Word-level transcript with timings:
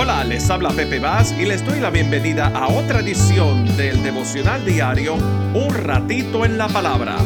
Hola, 0.00 0.22
les 0.22 0.48
habla 0.48 0.70
Pepe 0.70 1.00
Vaz 1.00 1.34
y 1.36 1.44
les 1.44 1.66
doy 1.66 1.80
la 1.80 1.90
bienvenida 1.90 2.46
a 2.46 2.68
otra 2.68 3.00
edición 3.00 3.64
del 3.76 4.00
devocional 4.04 4.64
diario 4.64 5.14
Un 5.14 5.74
ratito 5.74 6.44
en 6.44 6.56
la 6.56 6.68
palabra. 6.68 7.16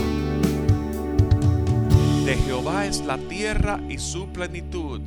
De 2.24 2.34
Jehová 2.34 2.86
es 2.86 3.04
la 3.04 3.18
tierra 3.18 3.78
y 3.90 3.98
su 3.98 4.32
plenitud. 4.32 5.02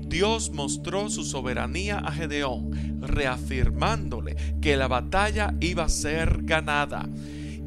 Dios 0.00 0.50
mostró 0.50 1.10
su 1.10 1.24
soberanía 1.24 1.98
a 1.98 2.10
Gedeón, 2.10 3.02
reafirmándole 3.02 4.36
que 4.62 4.78
la 4.78 4.88
batalla 4.88 5.52
iba 5.60 5.84
a 5.84 5.88
ser 5.90 6.38
ganada. 6.44 7.06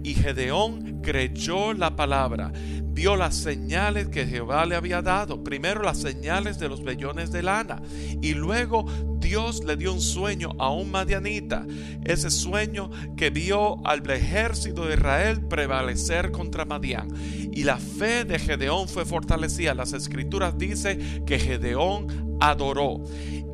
Y 0.04 0.16
Gedeón 0.16 1.02
creyó 1.04 1.74
la 1.74 1.96
palabra, 1.96 2.52
vio 2.94 3.16
las 3.16 3.36
señales 3.36 4.08
que 4.08 4.26
Jehová 4.26 4.66
le 4.66 4.76
había 4.76 5.04
dado. 5.04 5.44
Primero 5.44 5.84
las 5.84 6.00
señales 6.00 6.58
de 6.58 6.70
los 6.70 6.84
vellones 6.84 7.32
de 7.32 7.44
lana 7.44 7.84
y 8.22 8.34
luego 8.34 8.86
Dios 9.24 9.64
le 9.64 9.78
dio 9.78 9.94
un 9.94 10.02
sueño 10.02 10.52
a 10.60 10.70
un 10.70 10.92
madianita. 10.92 11.66
Ese 12.04 12.30
sueño 12.30 12.92
que 13.16 13.30
vio 13.30 13.86
al 13.88 14.08
ejército 14.10 14.86
de 14.86 14.96
Israel 14.96 15.42
prevalecer 15.48 16.32
contra 16.32 16.66
Madián. 16.66 17.08
Y 17.52 17.64
la 17.64 17.78
fe 17.78 18.26
de 18.26 18.38
Gedeón 18.38 18.90
fue 18.90 19.06
fortalecida. 19.06 19.74
Las 19.74 19.94
escrituras 19.94 20.58
dicen 20.58 21.24
que 21.26 21.40
Gedeón 21.40 22.38
adoró. 22.40 23.02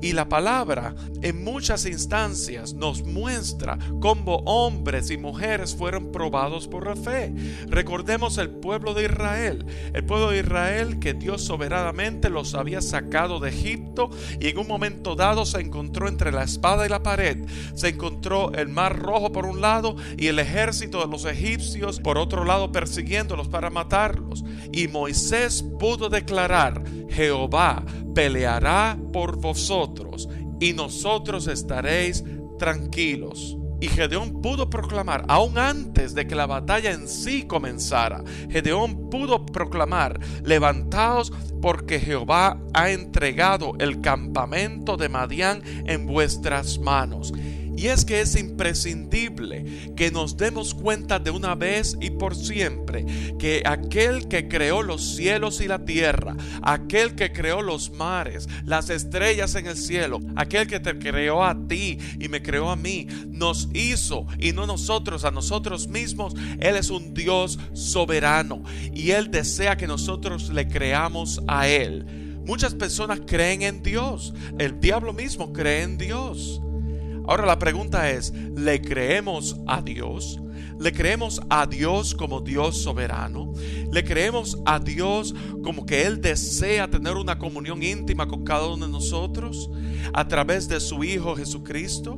Y 0.02 0.14
la 0.14 0.30
palabra 0.30 0.95
en 1.22 1.44
muchas 1.44 1.86
instancias 1.86 2.73
nos 2.73 3.04
muestra 3.04 3.78
cómo 4.00 4.38
hombres 4.45 5.12
y 5.12 5.17
mujeres 5.17 5.76
fueron 5.76 6.12
probados 6.12 6.67
por 6.67 6.88
la 6.88 6.95
fe. 6.95 7.34
Recordemos 7.67 8.38
el 8.38 8.50
pueblo 8.50 8.94
de 8.94 9.06
Israel, 9.06 9.66
el 9.94 10.06
pueblo 10.06 10.30
de 10.30 10.40
Israel 10.40 11.00
que 11.00 11.14
Dios 11.14 11.44
soberanamente 11.44 12.30
los 12.30 12.56
había 12.56 12.81
sacado 12.81 13.42
de 13.42 13.50
Egipto 13.50 14.09
y 14.40 14.48
en 14.48 14.58
un 14.58 14.67
momento 14.67 15.16
dado 15.16 15.45
se 15.45 15.59
encontró 15.62 16.08
entre 16.08 16.31
la 16.31 16.44
espada 16.44 16.86
y 16.86 16.90
la 16.90 17.04
pared. 17.04 17.45
Se 17.76 17.90
encontró 17.90 18.52
el 18.54 18.70
mar 18.70 18.98
rojo 18.98 19.31
por 19.31 19.45
un 19.45 19.61
lado 19.61 19.95
y 20.17 20.28
el 20.28 20.39
ejército 20.39 21.00
de 21.00 21.08
los 21.08 21.25
egipcios 21.25 22.00
por 22.00 22.17
otro 22.17 22.45
lado 22.45 22.72
persiguiéndolos 22.72 23.47
para 23.47 23.69
matarlos. 23.69 24.44
Y 24.72 24.88
Moisés 24.88 25.64
pudo 25.80 26.09
declarar, 26.09 26.84
Jehová 27.09 27.84
peleará 28.16 28.97
por 29.14 29.38
vosotros 29.38 30.30
y 30.59 30.73
nosotros 30.73 31.47
estaréis 31.47 32.23
tranquilos. 32.58 33.59
Y 33.81 33.88
Gedeón 33.88 34.41
pudo 34.41 34.69
proclamar, 34.69 35.23
aún 35.27 35.58
antes 35.58 36.13
de 36.13 36.27
que 36.27 36.35
la 36.35 36.45
batalla 36.45 36.91
en 36.91 37.08
sí 37.08 37.44
comenzara, 37.44 38.23
Gedeón 38.49 39.09
pudo 39.09 39.45
proclamar, 39.45 40.19
levantaos 40.44 41.31
porque 41.61 42.00
Jehová 42.00 42.57
ha 42.73 42.89
entregado 42.89 43.73
el 43.80 44.02
campamento 44.02 44.97
de 44.97 45.09
Madián 45.09 45.61
en 45.85 46.05
vuestras 46.05 46.80
manos. 46.80 47.33
Y 47.80 47.88
es 47.88 48.03
que 48.03 48.19
es 48.19 48.35
imprescindible 48.35 49.94
que 49.95 50.11
nos 50.11 50.35
demos 50.35 50.73
cuenta 50.73 51.17
de 51.17 51.31
una 51.31 51.55
vez 51.55 51.95
y 52.02 52.09
por 52.09 52.35
siempre 52.35 53.05
que 53.39 53.63
aquel 53.66 54.27
que 54.27 54.49
creó 54.49 54.83
los 54.83 55.16
cielos 55.16 55.61
y 55.61 55.67
la 55.69 55.85
tierra, 55.85 56.35
aquel 56.61 57.16
que 57.16 57.31
creó 57.31 57.61
los 57.61 57.89
mares, 57.89 58.50
las 58.66 58.89
estrellas 58.89 59.55
en 59.55 59.67
el 59.67 59.77
cielo, 59.77 60.19
aquel 60.35 60.67
que 60.67 60.81
te 60.81 61.00
creó 61.00 61.41
a 61.41 61.55
ti 61.69 61.97
y 62.19 62.27
me 62.27 62.41
creó 62.41 62.69
a 62.69 62.75
mí, 62.75 63.07
nos 63.30 63.69
hizo 63.73 64.27
y 64.38 64.52
no 64.52 64.67
nosotros 64.67 65.23
a 65.23 65.31
nosotros 65.31 65.88
mismos. 65.88 66.33
Él 66.59 66.75
es 66.75 66.89
un 66.89 67.13
Dios 67.13 67.57
soberano 67.72 68.61
y 68.94 69.11
Él 69.11 69.31
desea 69.31 69.77
que 69.77 69.88
nosotros 69.88 70.50
le 70.50 70.67
creamos 70.67 71.41
a 71.47 71.69
Él. 71.69 72.05
Muchas 72.45 72.75
personas 72.75 73.22
creen 73.25 73.61
en 73.61 73.81
Dios. 73.81 74.33
El 74.57 74.81
diablo 74.81 75.13
mismo 75.13 75.53
cree 75.53 75.83
en 75.83 75.97
Dios. 75.97 76.61
Ahora 77.30 77.45
la 77.45 77.59
pregunta 77.59 78.09
es, 78.09 78.33
¿le 78.55 78.81
creemos 78.81 79.55
a 79.67 79.83
Dios? 79.83 80.39
¿Le 80.80 80.91
creemos 80.91 81.39
a 81.47 81.67
Dios 81.67 82.16
como 82.16 82.41
Dios 82.41 82.81
soberano? 82.81 83.53
¿Le 83.91 84.03
creemos 84.03 84.57
a 84.66 84.79
Dios 84.79 85.35
como 85.63 85.85
que 85.85 86.07
Él 86.07 86.22
desea 86.22 86.89
tener 86.89 87.18
una 87.18 87.38
comunión 87.38 87.84
íntima 87.84 88.28
con 88.28 88.44
cada 88.44 88.66
uno 88.66 88.88
de 88.88 88.91
nosotros 88.91 89.69
a 90.12 90.28
través 90.28 90.68
de 90.68 90.79
su 90.79 91.03
Hijo 91.03 91.35
Jesucristo? 91.35 92.18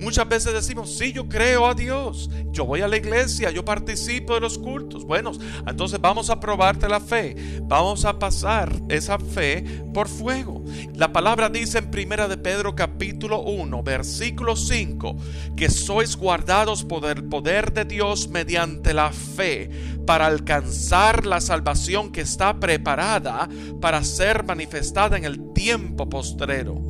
Muchas 0.00 0.26
veces 0.28 0.54
decimos, 0.54 0.96
sí, 0.96 1.12
yo 1.12 1.28
creo 1.28 1.66
a 1.66 1.74
Dios, 1.74 2.30
yo 2.50 2.64
voy 2.64 2.80
a 2.80 2.88
la 2.88 2.96
iglesia, 2.96 3.50
yo 3.50 3.64
participo 3.64 4.34
de 4.34 4.40
los 4.40 4.58
cultos. 4.58 5.04
Bueno, 5.04 5.30
entonces 5.66 6.00
vamos 6.00 6.30
a 6.30 6.40
probarte 6.40 6.88
la 6.88 7.00
fe, 7.00 7.36
vamos 7.70 8.04
a 8.04 8.18
pasar 8.18 8.72
esa 8.88 9.16
fe 9.16 9.62
por 9.94 10.08
fuego. 10.08 10.64
La 10.96 11.12
palabra 11.12 11.48
dice 11.48 11.78
en 11.78 11.88
Primera 11.88 12.26
de 12.26 12.36
Pedro 12.36 12.74
capítulo 12.74 13.42
1, 13.42 13.84
versículo 13.84 14.56
5, 14.56 15.16
que 15.56 15.70
sois 15.70 16.16
guardados 16.16 16.82
por 16.82 17.04
el 17.04 17.22
poder 17.22 17.72
de 17.72 17.84
Dios 17.84 18.28
mediante 18.28 18.92
la 18.92 19.12
fe 19.12 19.70
para 20.04 20.26
alcanzar 20.26 21.24
la 21.24 21.40
salvación 21.40 22.10
que 22.10 22.22
está 22.22 22.58
preparada 22.58 23.48
para 23.80 24.02
ser 24.02 24.42
manifestada 24.42 25.16
en 25.16 25.24
el 25.24 25.52
tiempo 25.52 26.10
postrero, 26.10 26.82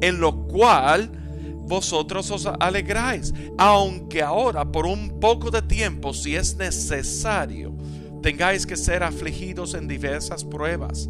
en 0.00 0.20
lo 0.20 0.46
cual 0.46 1.10
vosotros 1.66 2.30
os 2.30 2.46
alegráis, 2.60 3.34
aunque 3.58 4.22
ahora 4.22 4.70
por 4.70 4.86
un 4.86 5.18
poco 5.18 5.50
de 5.50 5.62
tiempo, 5.62 6.14
si 6.14 6.36
es 6.36 6.56
necesario, 6.56 7.74
tengáis 8.22 8.66
que 8.66 8.76
ser 8.76 9.02
afligidos 9.02 9.74
en 9.74 9.88
diversas 9.88 10.44
pruebas, 10.44 11.08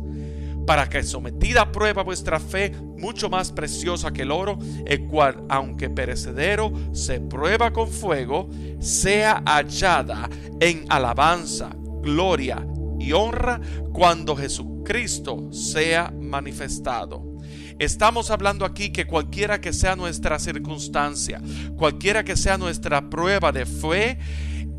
para 0.66 0.88
que 0.88 1.03
sometida 1.03 1.62
a 1.62 1.72
prueba 1.72 2.03
vuestra 2.03 2.38
fe, 2.38 2.72
mucho 2.97 3.28
más 3.28 3.50
preciosa 3.50 4.12
que 4.12 4.22
el 4.22 4.31
oro, 4.31 4.59
el 4.87 5.06
cual, 5.06 5.44
aunque 5.48 5.91
perecedero, 5.91 6.72
se 6.93 7.21
prueba 7.21 7.72
con 7.72 7.88
fuego, 7.88 8.48
sea 8.78 9.43
hallada 9.44 10.28
en 10.60 10.84
alabanza, 10.88 11.71
gloria 12.03 12.66
y 12.98 13.12
honra 13.12 13.60
cuando 13.92 14.37
Jesucristo 14.37 15.53
sea 15.53 16.12
manifestado. 16.21 17.31
Estamos 17.78 18.31
hablando 18.31 18.66
aquí 18.66 18.91
que 18.91 19.06
cualquiera 19.06 19.60
que 19.60 19.72
sea 19.72 19.97
nuestra 19.97 20.38
circunstancia, 20.38 21.41
cualquiera 21.77 22.22
que 22.25 22.37
sea 22.37 22.59
nuestra 22.59 23.09
prueba 23.09 23.53
de 23.53 23.65
fe, 23.65 24.19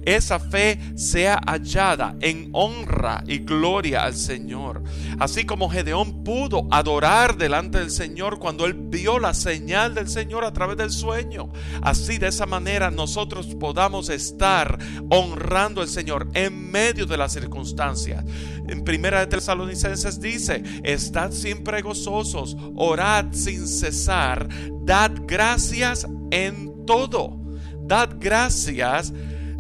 esa 0.06 0.40
fe 0.40 0.80
sea 0.96 1.40
hallada 1.46 2.16
en 2.22 2.50
honra 2.54 3.24
y 3.28 3.40
gloria 3.40 4.04
al 4.04 4.16
Señor. 4.16 4.84
Así 5.20 5.46
como 5.46 5.70
Gedeón 5.70 6.24
pudo 6.24 6.68
adorar 6.72 7.38
delante 7.38 7.80
del 7.80 7.92
Señor 7.92 8.40
cuando 8.40 8.66
él 8.66 8.74
vio 8.74 9.20
la 9.20 9.34
señal 9.34 9.94
del 9.94 10.10
Señor 10.10 10.44
a 10.44 10.54
través 10.54 10.78
del 10.78 10.92
sueño. 10.92 11.50
Así 11.82 12.18
de 12.18 12.28
esa 12.28 12.46
manera 12.46 12.92
nosotros 12.92 13.56
podamos 13.60 14.10
estar 14.10 14.78
honrando 15.10 15.82
al 15.82 15.88
Señor 15.88 16.28
en 16.34 16.72
medio 16.72 17.06
de 17.06 17.18
las 17.18 17.34
circunstancias. 17.34 18.24
En 18.68 18.84
primera 18.84 19.20
de 19.20 19.28
Tesalonicenses 19.28 20.20
dice, 20.20 20.64
estad 20.84 21.32
siempre 21.32 21.82
gozosos, 21.82 22.56
orad 22.76 23.26
sin 23.32 23.68
cesar, 23.68 24.48
dad 24.84 25.12
gracias 25.28 26.08
en 26.32 26.86
todo. 26.86 27.40
Dad 27.84 28.16
gracias 28.20 29.12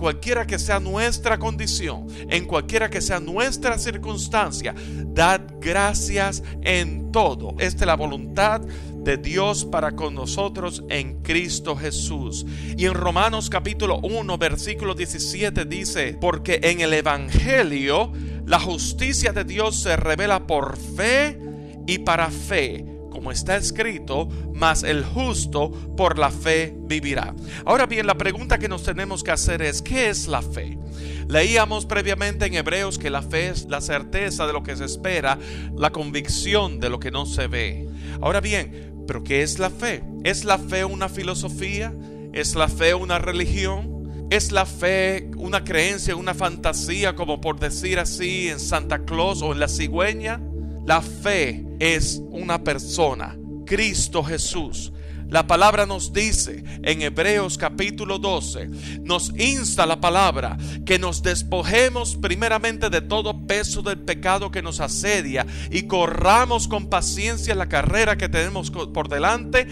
cualquiera 0.01 0.47
que 0.47 0.57
sea 0.57 0.79
nuestra 0.79 1.37
condición, 1.37 2.07
en 2.27 2.45
cualquiera 2.45 2.89
que 2.89 3.01
sea 3.01 3.19
nuestra 3.19 3.77
circunstancia, 3.77 4.73
dad 5.05 5.41
gracias 5.59 6.41
en 6.63 7.11
todo. 7.11 7.53
Esta 7.59 7.83
es 7.83 7.85
la 7.85 7.95
voluntad 7.95 8.61
de 8.61 9.17
Dios 9.17 9.63
para 9.63 9.91
con 9.91 10.15
nosotros 10.15 10.83
en 10.89 11.21
Cristo 11.21 11.75
Jesús. 11.75 12.47
Y 12.75 12.87
en 12.87 12.95
Romanos 12.95 13.47
capítulo 13.47 13.99
1 13.99 14.39
versículo 14.39 14.95
17 14.95 15.65
dice, 15.65 16.17
porque 16.19 16.59
en 16.63 16.81
el 16.81 16.93
Evangelio 16.93 18.11
la 18.47 18.59
justicia 18.59 19.33
de 19.33 19.43
Dios 19.43 19.83
se 19.83 19.97
revela 19.97 20.47
por 20.47 20.77
fe 20.77 21.39
y 21.85 21.99
para 21.99 22.31
fe 22.31 22.90
como 23.21 23.31
está 23.31 23.55
escrito, 23.55 24.27
mas 24.51 24.81
el 24.81 25.05
justo 25.05 25.69
por 25.95 26.17
la 26.17 26.31
fe 26.31 26.73
vivirá. 26.75 27.35
Ahora 27.65 27.85
bien, 27.85 28.07
la 28.07 28.17
pregunta 28.17 28.57
que 28.57 28.67
nos 28.67 28.81
tenemos 28.81 29.23
que 29.23 29.29
hacer 29.29 29.61
es, 29.61 29.83
¿qué 29.83 30.09
es 30.09 30.27
la 30.27 30.41
fe? 30.41 30.79
Leíamos 31.27 31.85
previamente 31.85 32.47
en 32.47 32.55
Hebreos 32.55 32.97
que 32.97 33.11
la 33.11 33.21
fe 33.21 33.49
es 33.49 33.67
la 33.69 33.79
certeza 33.79 34.47
de 34.47 34.53
lo 34.53 34.63
que 34.63 34.75
se 34.75 34.85
espera, 34.85 35.37
la 35.77 35.91
convicción 35.91 36.79
de 36.79 36.89
lo 36.89 36.99
que 36.99 37.11
no 37.11 37.27
se 37.27 37.45
ve. 37.45 37.87
Ahora 38.21 38.41
bien, 38.41 39.03
¿pero 39.05 39.23
qué 39.23 39.43
es 39.43 39.59
la 39.59 39.69
fe? 39.69 40.01
¿Es 40.23 40.43
la 40.43 40.57
fe 40.57 40.83
una 40.83 41.07
filosofía? 41.07 41.93
¿Es 42.33 42.55
la 42.55 42.69
fe 42.69 42.95
una 42.95 43.19
religión? 43.19 44.27
¿Es 44.31 44.51
la 44.51 44.65
fe 44.65 45.29
una 45.37 45.63
creencia, 45.63 46.15
una 46.15 46.33
fantasía, 46.33 47.13
como 47.13 47.39
por 47.39 47.59
decir 47.59 47.99
así, 47.99 48.47
en 48.47 48.59
Santa 48.59 49.05
Claus 49.05 49.43
o 49.43 49.53
en 49.53 49.59
la 49.59 49.67
cigüeña? 49.67 50.41
La 50.87 51.03
fe 51.03 51.70
es 51.81 52.21
una 52.29 52.63
persona 52.63 53.35
Cristo 53.65 54.23
Jesús. 54.23 54.93
La 55.29 55.47
palabra 55.47 55.87
nos 55.87 56.13
dice 56.13 56.63
en 56.83 57.01
Hebreos 57.01 57.57
capítulo 57.57 58.19
12, 58.19 58.69
nos 59.01 59.33
insta 59.39 59.87
la 59.87 59.99
palabra 59.99 60.57
que 60.85 60.99
nos 60.99 61.23
despojemos 61.23 62.17
primeramente 62.17 62.91
de 62.91 63.01
todo 63.01 63.47
peso 63.47 63.81
del 63.81 63.97
pecado 63.97 64.51
que 64.51 64.61
nos 64.61 64.79
asedia 64.79 65.47
y 65.71 65.83
corramos 65.83 66.67
con 66.67 66.87
paciencia 66.87 67.55
la 67.55 67.67
carrera 67.67 68.15
que 68.15 68.29
tenemos 68.29 68.69
por 68.69 69.09
delante, 69.09 69.65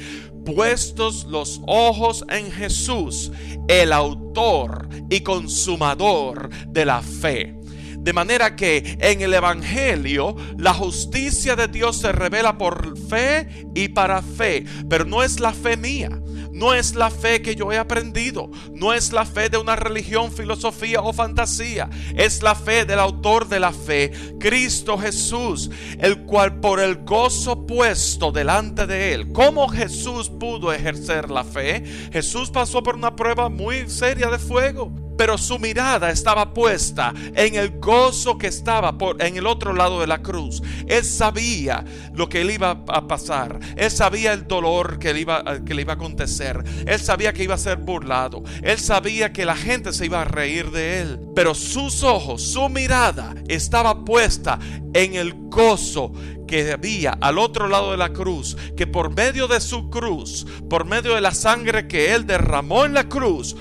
puestos 0.45 1.25
los 1.25 1.61
ojos 1.67 2.25
en 2.29 2.51
Jesús, 2.51 3.31
el 3.67 3.93
autor 3.93 4.89
y 5.11 5.19
consumador 5.19 6.49
de 6.69 6.85
la 6.85 7.03
fe 7.03 7.58
de 7.99 8.13
manera 8.13 8.55
que 8.55 8.97
en 8.99 9.21
el 9.21 9.33
Evangelio 9.33 10.35
la 10.57 10.73
justicia 10.73 11.55
de 11.55 11.67
Dios 11.67 11.97
se 11.97 12.11
revela 12.11 12.57
por 12.57 12.97
fe 12.97 13.67
y 13.75 13.89
para 13.89 14.21
fe, 14.21 14.65
pero 14.89 15.05
no 15.05 15.23
es 15.23 15.39
la 15.39 15.53
fe 15.53 15.77
mía. 15.77 16.09
No 16.51 16.73
es 16.73 16.95
la 16.95 17.09
fe 17.09 17.41
que 17.41 17.55
yo 17.55 17.71
he 17.71 17.77
aprendido, 17.77 18.49
no 18.73 18.93
es 18.93 19.13
la 19.13 19.25
fe 19.25 19.49
de 19.49 19.57
una 19.57 19.77
religión, 19.77 20.29
filosofía 20.29 21.01
o 21.01 21.13
fantasía, 21.13 21.89
es 22.15 22.43
la 22.43 22.53
fe 22.53 22.83
del 22.83 22.99
autor 22.99 23.47
de 23.47 23.61
la 23.61 23.71
fe, 23.71 24.11
Cristo 24.39 24.97
Jesús, 24.97 25.71
el 25.99 26.25
cual 26.25 26.59
por 26.59 26.81
el 26.81 27.05
gozo 27.05 27.65
puesto 27.65 28.33
delante 28.33 28.87
de 28.87 29.13
él, 29.13 29.31
¿cómo 29.31 29.69
Jesús 29.69 30.29
pudo 30.29 30.73
ejercer 30.73 31.29
la 31.29 31.45
fe? 31.45 31.81
Jesús 32.11 32.49
pasó 32.49 32.83
por 32.83 32.95
una 32.95 33.15
prueba 33.15 33.47
muy 33.47 33.89
seria 33.89 34.29
de 34.29 34.39
fuego 34.39 35.08
pero 35.19 35.37
su 35.37 35.59
mirada 35.59 36.11
estaba 36.11 36.53
puesta 36.53 37.13
en 37.35 37.55
el 37.55 37.77
gozo 37.77 38.37
que 38.37 38.47
estaba 38.47 38.97
por, 38.97 39.21
en 39.21 39.35
el 39.35 39.47
otro 39.47 39.73
lado 39.73 39.99
de 39.99 40.07
la 40.07 40.21
cruz. 40.21 40.63
Él 40.87 41.03
sabía 41.03 41.83
lo 42.13 42.29
que 42.29 42.45
le 42.45 42.53
iba 42.53 42.85
a 42.87 43.05
pasar, 43.05 43.59
él 43.75 43.91
sabía 43.91 44.31
el 44.31 44.47
dolor 44.47 44.97
que 44.97 45.13
le, 45.13 45.19
iba, 45.19 45.43
que 45.65 45.73
le 45.73 45.81
iba 45.81 45.91
a 45.91 45.95
acontecer, 45.97 46.63
él 46.87 46.99
sabía 47.01 47.33
que 47.33 47.43
iba 47.43 47.55
a 47.55 47.57
ser 47.57 47.79
burlado, 47.79 48.43
él 48.63 48.79
sabía 48.79 49.33
que 49.33 49.43
la 49.43 49.57
gente 49.57 49.91
se 49.91 50.05
iba 50.05 50.21
a 50.21 50.23
reír 50.23 50.71
de 50.71 51.01
él, 51.01 51.19
pero 51.35 51.53
sus 51.53 52.01
ojos, 52.03 52.41
su 52.41 52.69
mirada 52.69 53.35
estaba 53.49 54.05
puesta 54.05 54.57
en 54.93 55.15
el 55.15 55.33
gozo 55.49 56.13
que 56.47 56.71
había 56.71 57.11
al 57.19 57.39
otro 57.39 57.67
lado 57.67 57.91
de 57.91 57.97
la 57.97 58.13
cruz, 58.13 58.55
que 58.77 58.87
por 58.87 59.13
medio 59.13 59.49
de 59.49 59.59
su 59.59 59.89
cruz, 59.89 60.47
por 60.69 60.85
medio 60.85 61.13
de 61.13 61.21
la 61.21 61.33
sangre 61.33 61.89
que 61.89 62.15
él 62.15 62.25
derramó 62.25 62.85
en 62.85 62.93
la 62.93 63.03
cruz, 63.09 63.55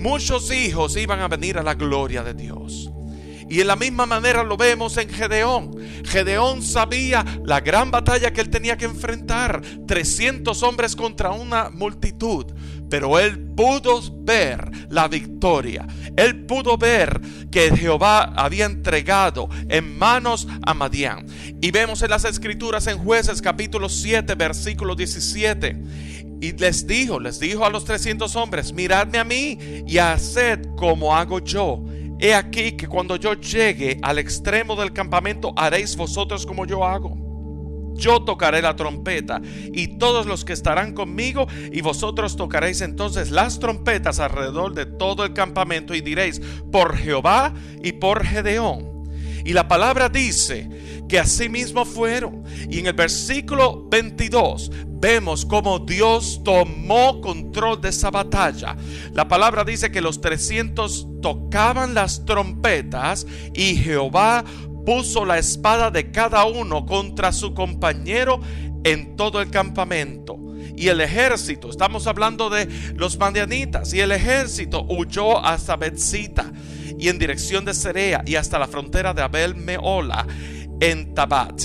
muchos 0.00 0.50
hijos 0.50 0.96
iban 0.96 1.20
a 1.20 1.28
venir 1.28 1.58
a 1.58 1.62
la 1.62 1.74
gloria 1.74 2.22
de 2.22 2.34
Dios. 2.34 2.90
Y 3.50 3.60
en 3.60 3.66
la 3.66 3.74
misma 3.74 4.06
manera 4.06 4.44
lo 4.44 4.56
vemos 4.56 4.96
en 4.96 5.08
Gedeón. 5.08 5.76
Gedeón 6.04 6.62
sabía 6.62 7.24
la 7.44 7.60
gran 7.60 7.90
batalla 7.90 8.32
que 8.32 8.40
él 8.40 8.48
tenía 8.48 8.76
que 8.76 8.84
enfrentar. 8.84 9.60
300 9.88 10.62
hombres 10.62 10.94
contra 10.94 11.32
una 11.32 11.68
multitud. 11.68 12.46
Pero 12.88 13.18
él 13.18 13.40
pudo 13.56 14.00
ver 14.22 14.70
la 14.88 15.08
victoria. 15.08 15.84
Él 16.16 16.46
pudo 16.46 16.78
ver 16.78 17.20
que 17.50 17.76
Jehová 17.76 18.32
había 18.36 18.66
entregado 18.66 19.48
en 19.68 19.98
manos 19.98 20.46
a 20.62 20.72
Madián. 20.72 21.26
Y 21.60 21.72
vemos 21.72 22.02
en 22.02 22.10
las 22.10 22.24
escrituras 22.24 22.86
en 22.86 22.98
jueces 22.98 23.42
capítulo 23.42 23.88
7 23.88 24.32
versículo 24.36 24.94
17 24.94 26.19
y 26.40 26.52
les 26.52 26.86
dijo, 26.86 27.20
les 27.20 27.38
dijo 27.38 27.64
a 27.64 27.70
los 27.70 27.84
300 27.84 28.34
hombres, 28.36 28.72
miradme 28.72 29.18
a 29.18 29.24
mí 29.24 29.58
y 29.86 29.98
haced 29.98 30.60
como 30.76 31.14
hago 31.14 31.40
yo. 31.40 31.84
He 32.18 32.34
aquí 32.34 32.72
que 32.72 32.86
cuando 32.88 33.16
yo 33.16 33.34
llegue 33.34 33.98
al 34.02 34.18
extremo 34.18 34.76
del 34.76 34.92
campamento 34.92 35.52
haréis 35.56 35.96
vosotros 35.96 36.46
como 36.46 36.66
yo 36.66 36.84
hago. 36.84 37.16
Yo 37.94 38.22
tocaré 38.22 38.62
la 38.62 38.76
trompeta 38.76 39.42
y 39.44 39.98
todos 39.98 40.24
los 40.26 40.44
que 40.44 40.54
estarán 40.54 40.94
conmigo 40.94 41.46
y 41.70 41.82
vosotros 41.82 42.36
tocaréis 42.36 42.80
entonces 42.80 43.30
las 43.30 43.58
trompetas 43.58 44.20
alrededor 44.20 44.72
de 44.72 44.86
todo 44.86 45.24
el 45.24 45.34
campamento 45.34 45.94
y 45.94 46.00
diréis, 46.00 46.40
por 46.72 46.96
Jehová 46.96 47.52
y 47.82 47.92
por 47.92 48.24
Gedeón. 48.24 49.10
Y 49.44 49.52
la 49.52 49.68
palabra 49.68 50.08
dice 50.08 50.68
que 51.10 51.18
así 51.18 51.48
mismo 51.48 51.84
fueron. 51.84 52.44
Y 52.70 52.78
en 52.78 52.86
el 52.86 52.92
versículo 52.92 53.84
22 53.90 54.70
vemos 54.86 55.44
cómo 55.44 55.80
Dios 55.80 56.40
tomó 56.44 57.20
control 57.20 57.80
de 57.80 57.88
esa 57.88 58.12
batalla. 58.12 58.76
La 59.12 59.26
palabra 59.26 59.64
dice 59.64 59.90
que 59.90 60.00
los 60.00 60.20
300 60.20 61.08
tocaban 61.20 61.94
las 61.94 62.24
trompetas 62.24 63.26
y 63.52 63.74
Jehová 63.74 64.44
puso 64.86 65.24
la 65.24 65.38
espada 65.38 65.90
de 65.90 66.12
cada 66.12 66.44
uno 66.44 66.86
contra 66.86 67.32
su 67.32 67.54
compañero 67.54 68.40
en 68.84 69.16
todo 69.16 69.40
el 69.40 69.50
campamento. 69.50 70.38
Y 70.76 70.88
el 70.88 71.00
ejército, 71.00 71.70
estamos 71.70 72.06
hablando 72.06 72.48
de 72.48 72.66
los 72.94 73.18
mandianitas, 73.18 73.92
y 73.92 74.00
el 74.00 74.12
ejército 74.12 74.86
huyó 74.88 75.44
hasta 75.44 75.76
Betzita 75.76 76.52
y 76.98 77.08
en 77.08 77.18
dirección 77.18 77.64
de 77.64 77.74
Cerea 77.74 78.22
y 78.24 78.36
hasta 78.36 78.58
la 78.58 78.66
frontera 78.66 79.12
de 79.12 79.22
Abel 79.22 79.56
Meola 79.56 80.26
en 80.80 81.14
Tabat. 81.14 81.62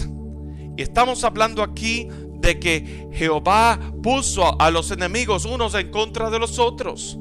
Y 0.77 0.81
estamos 0.81 1.23
hablando 1.23 1.63
aquí 1.63 2.07
de 2.39 2.59
que 2.59 3.07
Jehová 3.13 3.79
puso 4.03 4.59
a 4.61 4.69
los 4.69 4.91
enemigos 4.91 5.45
unos 5.45 5.73
en 5.73 5.89
contra 5.89 6.29
de 6.29 6.39
los 6.39 6.59
otros. 6.59 7.17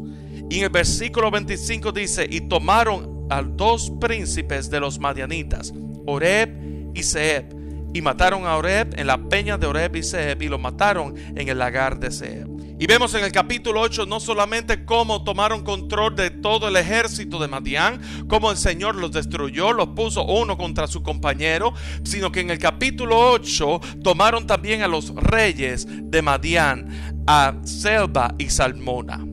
Y 0.51 0.59
en 0.59 0.65
el 0.65 0.71
versículo 0.71 1.31
25 1.31 1.93
dice, 1.93 2.27
y 2.29 2.43
tomaron 2.43 3.27
a 3.31 3.43
dos 3.43 3.91
príncipes 4.01 4.69
de 4.69 4.81
los 4.81 4.99
madianitas, 4.99 5.73
Oreb 6.07 6.93
y 6.95 7.03
Seb, 7.03 7.55
y 7.95 8.03
mataron 8.03 8.45
a 8.45 8.57
Oreb 8.57 8.99
en 8.99 9.07
la 9.07 9.17
peña 9.29 9.57
de 9.57 9.67
Oreb 9.67 9.97
y 9.97 10.03
Seb, 10.03 10.43
y 10.43 10.49
lo 10.49 10.59
mataron 10.59 11.15
en 11.35 11.49
el 11.49 11.59
lagar 11.59 11.99
de 11.99 12.11
Seb. 12.11 12.54
Y 12.85 12.87
vemos 12.87 13.15
en 13.15 13.25
el 13.25 13.33
capítulo 13.33 13.81
8 13.81 14.05
no 14.05 14.21
solamente 14.21 14.85
cómo 14.85 15.25
tomaron 15.25 15.65
control 15.65 16.15
de 16.17 16.29
todo 16.29 16.69
el 16.69 16.77
ejército 16.77 17.39
de 17.39 17.49
Madián, 17.49 17.99
cómo 18.29 18.51
el 18.51 18.59
Señor 18.59 18.97
los 18.97 19.11
destruyó, 19.11 19.73
los 19.73 19.89
puso 19.97 20.23
uno 20.27 20.59
contra 20.59 20.87
su 20.87 21.03
compañero, 21.03 21.73
sino 22.03 22.31
que 22.31 22.41
en 22.41 22.51
el 22.51 22.59
capítulo 22.59 23.19
8 23.31 23.81
tomaron 24.03 24.47
también 24.47 24.83
a 24.83 24.89
los 24.89 25.15
reyes 25.15 25.87
de 25.89 26.21
Madián, 26.21 27.25
a 27.27 27.55
Selva 27.65 28.35
y 28.37 28.51
Salmona. 28.51 29.25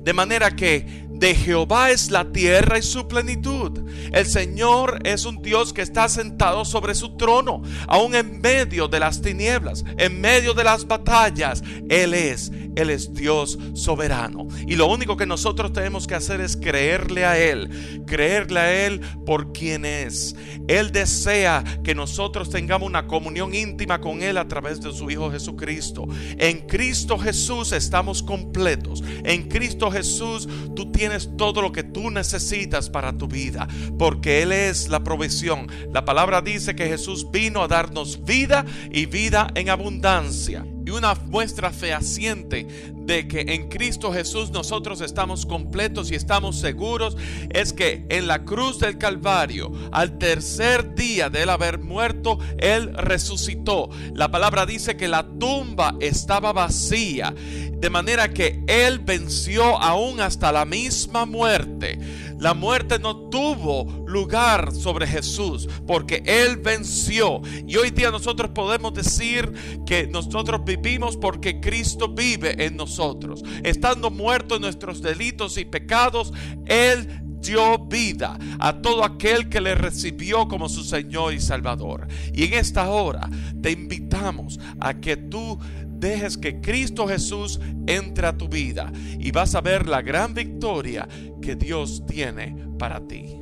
De 0.00 0.12
manera 0.12 0.54
que 0.54 1.06
de 1.18 1.34
Jehová 1.34 1.90
es 1.90 2.10
la 2.10 2.30
tierra 2.30 2.78
y 2.78 2.82
su 2.82 3.08
plenitud. 3.08 3.80
El 4.12 4.26
Señor 4.26 5.00
es 5.04 5.24
un 5.24 5.40
Dios 5.42 5.72
que 5.72 5.82
está 5.82 6.08
sentado 6.08 6.64
sobre 6.64 6.94
su 6.94 7.16
trono, 7.16 7.62
aún 7.88 8.14
en 8.14 8.40
medio 8.40 8.86
de 8.86 9.00
las 9.00 9.22
tinieblas, 9.22 9.84
en 9.96 10.20
medio 10.20 10.52
de 10.54 10.64
las 10.64 10.86
batallas. 10.86 11.62
Él 11.88 12.14
es, 12.14 12.52
Él 12.76 12.90
es 12.90 13.12
Dios 13.12 13.58
soberano. 13.74 14.46
Y 14.66 14.76
lo 14.76 14.86
único 14.86 15.16
que 15.16 15.26
nosotros 15.26 15.72
tenemos 15.72 16.06
que 16.06 16.14
hacer 16.14 16.40
es 16.40 16.56
creerle 16.56 17.24
a 17.24 17.38
Él, 17.38 18.04
creerle 18.06 18.60
a 18.60 18.86
Él 18.86 19.00
por 19.24 19.52
quien 19.52 19.84
es. 19.84 20.36
Él 20.68 20.92
desea 20.92 21.64
que 21.82 21.94
nosotros 21.94 22.50
tengamos 22.50 22.86
una 22.88 23.06
comunión 23.06 23.54
íntima 23.54 24.00
con 24.00 24.22
Él 24.22 24.38
a 24.38 24.46
través 24.46 24.80
de 24.80 24.92
su 24.92 25.10
Hijo 25.10 25.30
Jesucristo. 25.30 26.06
En 26.38 26.66
Cristo 26.66 27.18
Jesús 27.18 27.72
estamos 27.72 28.22
completos. 28.22 29.02
En 29.24 29.48
Cristo 29.48 29.90
Jesús 29.90 30.48
tú 30.74 30.92
tienes 30.92 31.30
todo 31.36 31.62
lo 31.62 31.72
que 31.72 31.82
tú 31.82 32.10
necesitas 32.10 32.90
para 32.90 33.16
tu 33.16 33.26
vida, 33.26 33.66
porque 33.98 34.42
Él 34.42 34.52
es 34.52 34.88
la 34.88 35.02
provisión. 35.02 35.66
La 35.92 36.04
palabra 36.04 36.42
dice 36.42 36.76
que 36.76 36.88
Jesús 36.88 37.30
vino 37.30 37.62
a 37.62 37.68
darnos 37.68 38.24
vida 38.24 38.64
y 38.90 39.06
vida 39.06 39.48
en 39.54 39.70
abundancia. 39.70 40.64
Y 40.86 40.90
una 40.90 41.14
muestra 41.14 41.72
fehaciente 41.72 42.92
de 42.94 43.26
que 43.26 43.40
en 43.40 43.68
Cristo 43.68 44.12
Jesús 44.12 44.50
nosotros 44.50 45.00
estamos 45.00 45.44
completos 45.44 46.12
y 46.12 46.14
estamos 46.14 46.60
seguros 46.60 47.16
es 47.50 47.72
que 47.72 48.06
en 48.08 48.28
la 48.28 48.44
cruz 48.44 48.78
del 48.78 48.96
Calvario, 48.96 49.72
al 49.90 50.16
tercer 50.18 50.94
día 50.94 51.28
de 51.28 51.42
él 51.42 51.50
haber 51.50 51.80
muerto, 51.80 52.38
Él 52.58 52.94
resucitó. 52.94 53.90
La 54.14 54.30
palabra 54.30 54.64
dice 54.64 54.96
que 54.96 55.08
la 55.08 55.26
tumba 55.26 55.96
estaba 55.98 56.52
vacía, 56.52 57.34
de 57.78 57.90
manera 57.90 58.32
que 58.32 58.62
Él 58.66 58.98
venció 59.00 59.64
aún 59.82 60.20
hasta 60.20 60.52
la 60.52 60.64
misma 60.64 61.26
muerte. 61.26 61.98
La 62.38 62.52
muerte 62.52 62.98
no 62.98 63.28
tuvo 63.30 64.04
lugar 64.06 64.74
sobre 64.74 65.06
Jesús 65.06 65.68
porque 65.86 66.22
Él 66.26 66.56
venció. 66.56 67.40
Y 67.66 67.76
hoy 67.76 67.90
día 67.90 68.10
nosotros 68.10 68.50
podemos 68.50 68.92
decir 68.92 69.52
que 69.86 70.06
nosotros 70.06 70.62
vivimos 70.64 71.16
porque 71.16 71.60
Cristo 71.60 72.08
vive 72.08 72.64
en 72.64 72.76
nosotros. 72.76 73.42
Estando 73.62 74.10
muertos 74.10 74.56
en 74.56 74.62
nuestros 74.62 75.00
delitos 75.00 75.56
y 75.56 75.64
pecados, 75.64 76.32
Él 76.66 77.22
dio 77.40 77.78
vida 77.86 78.38
a 78.58 78.80
todo 78.80 79.04
aquel 79.04 79.48
que 79.48 79.60
le 79.60 79.74
recibió 79.74 80.48
como 80.48 80.68
su 80.68 80.84
Señor 80.84 81.32
y 81.32 81.40
Salvador. 81.40 82.06
Y 82.34 82.44
en 82.44 82.54
esta 82.54 82.90
hora 82.90 83.28
te 83.62 83.70
invitamos 83.70 84.58
a 84.80 84.94
que 84.94 85.16
tú 85.16 85.58
dejes 85.98 86.36
que 86.36 86.60
Cristo 86.60 87.06
Jesús 87.06 87.60
entre 87.86 88.26
a 88.26 88.36
tu 88.36 88.48
vida 88.48 88.92
y 89.18 89.30
vas 89.30 89.54
a 89.54 89.60
ver 89.60 89.88
la 89.88 90.02
gran 90.02 90.34
victoria 90.34 91.08
que 91.40 91.56
Dios 91.56 92.04
tiene 92.06 92.56
para 92.78 93.00
ti. 93.06 93.36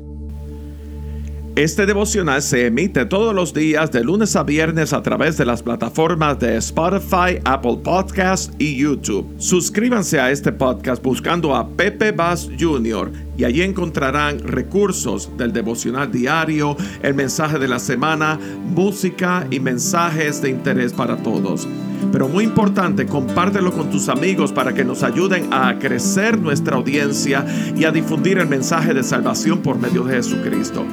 Este 1.57 1.87
devocional 1.87 2.43
se 2.43 2.67
emite 2.67 3.07
todos 3.07 3.33
los 3.33 3.55
días 3.55 3.93
de 3.93 4.03
lunes 4.03 4.35
a 4.35 4.43
viernes 4.43 4.93
a 4.93 5.03
través 5.03 5.37
de 5.37 5.45
las 5.45 5.63
plataformas 5.63 6.41
de 6.41 6.57
Spotify, 6.57 7.39
Apple 7.45 7.79
Podcast 7.85 8.53
y 8.59 8.77
YouTube. 8.77 9.33
Suscríbanse 9.39 10.19
a 10.19 10.33
este 10.33 10.51
podcast 10.51 11.01
buscando 11.01 11.55
a 11.55 11.69
Pepe 11.69 12.11
Bass 12.11 12.51
Jr. 12.59 13.13
y 13.39 13.45
allí 13.45 13.63
encontrarán 13.63 14.41
recursos 14.41 15.31
del 15.37 15.53
devocional 15.53 16.11
diario, 16.11 16.77
el 17.05 17.15
mensaje 17.15 17.61
de 17.61 17.69
la 17.69 17.79
semana, 17.79 18.37
música 18.75 19.47
y 19.49 19.61
mensajes 19.61 20.43
de 20.43 20.51
interés 20.51 20.93
para 20.93 21.19
todos. 21.19 21.69
Pero 22.13 22.29
muy 22.29 22.45
importante, 22.45 23.07
compártelo 23.07 23.73
con 23.73 23.91
tus 23.91 24.09
amigos 24.09 24.53
para 24.53 24.73
que 24.73 24.85
nos 24.85 25.03
ayuden 25.03 25.53
a 25.53 25.79
crecer 25.79 26.39
nuestra 26.39 26.77
audiencia 26.77 27.45
y 27.77 27.85
a 27.85 27.91
difundir 27.91 28.39
el 28.39 28.49
mensaje 28.49 28.95
de 28.95 29.03
salvación 29.03 29.61
por 29.61 29.79
medio 29.79 30.05
de 30.05 30.17
Jesucristo. 30.17 30.85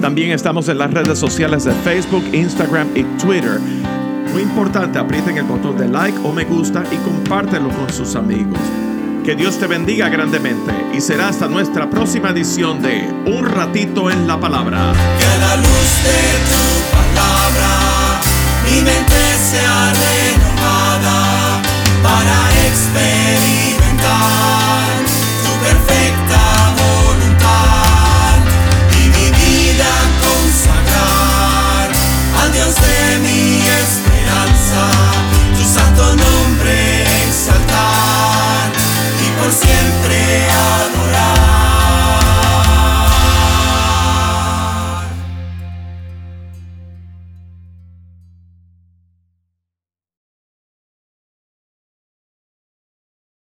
También 0.00 0.30
estamos 0.30 0.68
en 0.68 0.78
las 0.78 0.92
redes 0.92 1.18
sociales 1.18 1.64
de 1.64 1.72
Facebook, 1.72 2.24
Instagram 2.32 2.88
y 2.94 3.02
Twitter. 3.22 3.60
Muy 4.32 4.42
importante, 4.42 4.98
aprieten 4.98 5.36
el 5.38 5.44
botón 5.44 5.76
de 5.76 5.88
like 5.88 6.18
o 6.22 6.32
me 6.32 6.44
gusta 6.44 6.84
y 6.90 6.96
compártelo 6.98 7.68
con 7.70 7.92
sus 7.92 8.14
amigos. 8.14 8.58
Que 9.24 9.34
Dios 9.34 9.58
te 9.58 9.66
bendiga 9.66 10.08
grandemente 10.08 10.72
y 10.94 11.00
será 11.00 11.28
hasta 11.28 11.48
nuestra 11.48 11.90
próxima 11.90 12.30
edición 12.30 12.80
de 12.80 13.06
Un 13.26 13.44
ratito 13.44 14.10
en 14.10 14.26
la 14.26 14.40
palabra. 14.40 14.92
Que 15.18 15.38
la 15.40 15.56
luz 15.56 16.04
de 16.04 16.54
tu 16.54 16.89
mi 18.70 18.80
mente 18.82 19.20
sea 19.50 19.92
renovada 19.92 21.60
para 22.02 22.36
experimentar 22.68 25.04
tu 25.44 25.52
perfecta 25.64 26.42
voluntad 26.78 28.36
y 28.92 28.94
mi 29.08 29.26
vida 29.42 29.90
consagrar 30.22 31.88
al 32.42 32.48
Dios 32.52 32.74
de 32.76 33.00
mi 33.18 33.40